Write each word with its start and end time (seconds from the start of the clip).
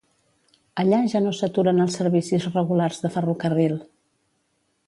Allà 0.83 1.01
ja 1.13 1.21
no 1.25 1.33
s'aturen 1.41 1.85
els 1.87 1.99
servicis 2.01 2.49
regulars 2.57 3.05
de 3.05 3.15
ferrocarril. 3.19 3.81